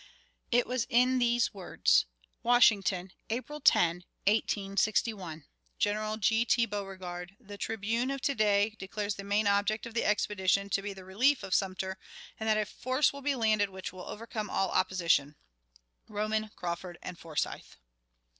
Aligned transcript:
It 0.49 0.65
was 0.65 0.87
in 0.89 1.19
these 1.19 1.53
words: 1.53 2.07
"Washington, 2.41 3.11
April 3.29 3.59
10, 3.61 3.97
1861. 4.25 5.45
"General 5.77 6.17
G. 6.17 6.43
T. 6.43 6.65
Beauregard: 6.65 7.35
The 7.39 7.55
'Tribune' 7.55 8.09
of 8.09 8.19
to 8.21 8.33
day 8.33 8.75
declares 8.79 9.13
the 9.13 9.23
main 9.23 9.45
object 9.45 9.85
of 9.85 9.93
the 9.93 10.03
expedition 10.03 10.71
to 10.71 10.81
be 10.81 10.93
the 10.93 11.05
relief 11.05 11.43
of 11.43 11.53
Sumter, 11.53 11.99
and 12.39 12.49
that 12.49 12.57
a 12.57 12.65
force 12.65 13.13
will 13.13 13.21
be 13.21 13.35
landed 13.35 13.69
which 13.69 13.93
will 13.93 14.07
overcome 14.09 14.49
all 14.49 14.71
opposition. 14.71 15.35
"Roman, 16.07 16.49
Crawford, 16.55 16.97
and 17.03 17.19
Forsyth." 17.19 17.77